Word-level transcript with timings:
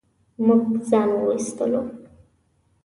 موږ 0.45 0.63
ځان 0.89 1.09
و 1.13 1.25
ايستو. 1.33 1.81